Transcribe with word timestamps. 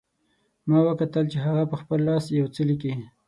ما 0.69 0.77
وکتل 0.87 1.25
چې 1.31 1.37
هغه 1.45 1.63
په 1.71 1.75
خپل 1.81 1.99
لاس 2.09 2.23
یو 2.39 2.47
څه 2.55 2.61
لیکي 2.69 2.91